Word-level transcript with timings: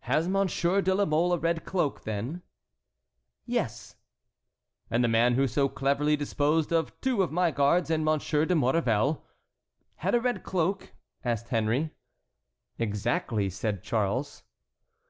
"Has 0.00 0.28
Monsieur 0.28 0.82
de 0.82 0.94
la 0.94 1.06
Mole 1.06 1.32
a 1.32 1.38
red 1.38 1.64
cloak, 1.64 2.02
then?" 2.02 2.42
"Yes." 3.46 3.96
"And 4.90 5.02
the 5.02 5.08
man 5.08 5.36
who 5.36 5.46
so 5.46 5.70
cleverly 5.70 6.16
disposed 6.16 6.70
of 6.70 7.00
two 7.00 7.22
of 7.22 7.32
my 7.32 7.50
guards 7.50 7.88
and 7.88 8.04
Monsieur 8.04 8.44
de 8.44 8.54
Maurevel"— 8.54 9.24
"Had 9.94 10.14
a 10.14 10.20
red 10.20 10.42
cloak?" 10.42 10.92
asked 11.24 11.48
Henry. 11.48 11.92
"Exactly," 12.78 13.48
said 13.48 13.82
Charles. 13.82 14.42